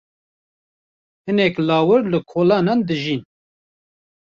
Hinek 1.25 1.55
lawir 1.67 2.01
li 2.11 2.19
kolanan 2.31 2.79
dijîn. 2.87 3.21